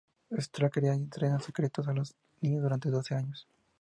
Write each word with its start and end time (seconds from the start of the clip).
Stark 0.45 0.71
cría 0.73 0.95
y 0.95 0.97
entrena 0.97 1.35
en 1.35 1.41
secreto 1.43 1.83
a 1.85 1.93
los 1.93 2.15
niños 2.41 2.63
durante 2.63 2.89
doce 2.89 3.13
años. 3.13 3.47